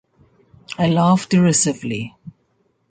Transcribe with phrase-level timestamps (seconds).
[0.79, 2.15] I laughed derisively.